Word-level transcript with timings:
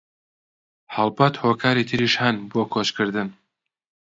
هەڵبەت 0.95 1.33
هۆکاری 1.43 1.87
تریش 1.89 2.13
هەن 2.21 2.35
بۆ 2.51 2.61
کۆچکردن 2.73 3.29